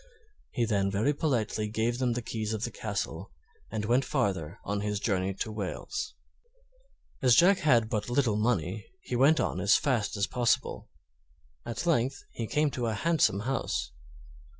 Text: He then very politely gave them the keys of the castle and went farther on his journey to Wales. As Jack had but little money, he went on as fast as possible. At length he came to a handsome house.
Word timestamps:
He 0.49 0.65
then 0.65 0.89
very 0.89 1.13
politely 1.13 1.67
gave 1.67 1.99
them 1.99 2.13
the 2.13 2.23
keys 2.23 2.55
of 2.55 2.63
the 2.63 2.71
castle 2.71 3.29
and 3.69 3.85
went 3.85 4.03
farther 4.03 4.57
on 4.63 4.81
his 4.81 4.99
journey 4.99 5.35
to 5.35 5.51
Wales. 5.51 6.15
As 7.21 7.35
Jack 7.35 7.59
had 7.59 7.87
but 7.87 8.09
little 8.09 8.35
money, 8.35 8.87
he 9.01 9.15
went 9.15 9.39
on 9.39 9.59
as 9.59 9.75
fast 9.77 10.17
as 10.17 10.25
possible. 10.25 10.89
At 11.67 11.85
length 11.85 12.23
he 12.31 12.47
came 12.47 12.71
to 12.71 12.87
a 12.87 12.95
handsome 12.95 13.41
house. 13.41 13.91